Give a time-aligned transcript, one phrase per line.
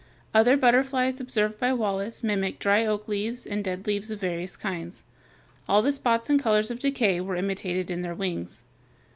[0.33, 5.03] Other butterflies observed by Wallace mimicked dry oak leaves and dead leaves of various kinds.
[5.69, 8.63] All the spots and colors of decay were imitated in their wings.